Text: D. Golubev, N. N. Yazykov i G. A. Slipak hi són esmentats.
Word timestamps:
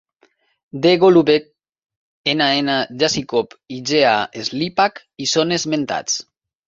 D. 0.81 0.97
Golubev, 1.01 1.43
N. 2.33 2.41
N. 2.41 2.67
Yazykov 3.03 3.47
i 3.75 3.77
G. 3.91 4.01
A. 4.13 4.17
Slipak 4.49 5.03
hi 5.19 5.29
són 5.35 5.59
esmentats. 5.59 6.19